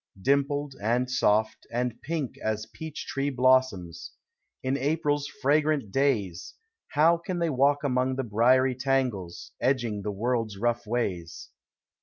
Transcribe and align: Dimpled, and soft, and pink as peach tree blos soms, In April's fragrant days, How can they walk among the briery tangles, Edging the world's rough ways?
Dimpled, 0.19 0.73
and 0.81 1.11
soft, 1.11 1.67
and 1.71 2.01
pink 2.01 2.35
as 2.43 2.65
peach 2.65 3.05
tree 3.05 3.29
blos 3.29 3.69
soms, 3.69 4.09
In 4.63 4.75
April's 4.75 5.27
fragrant 5.43 5.91
days, 5.91 6.55
How 6.87 7.17
can 7.17 7.37
they 7.37 7.51
walk 7.51 7.83
among 7.83 8.15
the 8.15 8.23
briery 8.23 8.73
tangles, 8.73 9.51
Edging 9.61 10.01
the 10.01 10.09
world's 10.09 10.57
rough 10.57 10.87
ways? 10.87 11.49